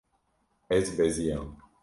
[0.69, 1.57] Ez beziyam.